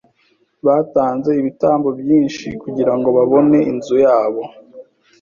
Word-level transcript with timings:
Batanze 0.65 1.29
ibitambo 1.41 1.87
byinshi 1.99 2.47
kugirango 2.63 3.07
babone 3.17 3.57
inzu 3.71 3.95
yabo. 4.05 4.41